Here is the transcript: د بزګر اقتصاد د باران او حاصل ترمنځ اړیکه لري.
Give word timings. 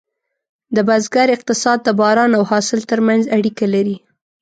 د 0.75 0.77
بزګر 0.87 1.27
اقتصاد 1.33 1.77
د 1.83 1.89
باران 1.99 2.31
او 2.37 2.43
حاصل 2.51 2.79
ترمنځ 2.91 3.23
اړیکه 3.37 3.65
لري. 3.73 3.97